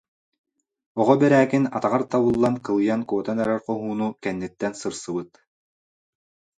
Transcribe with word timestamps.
Оҕо 0.99 1.13
Бэрээкин 1.21 1.63
атаҕар 1.77 2.03
табыллан 2.11 2.55
кылыйан 2.65 3.01
куотан 3.09 3.37
эрэр 3.43 3.59
хоһууну 3.65 4.07
кэнниттэн 4.23 4.73
сырсыбыт 4.79 5.31